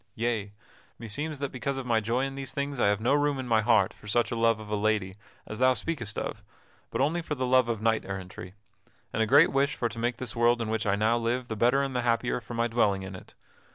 [0.15, 0.51] Yea;
[0.99, 3.61] meseems that because of my joy in these things I have no room in my
[3.61, 5.13] heart for such a love of lady
[5.45, 6.41] as thou speakest of,
[6.89, 8.55] but only for the love of knight errantry,
[9.13, 11.55] and a great wish for to make this world in which I now live the
[11.55, 13.35] better and the happier for my dwelling in it.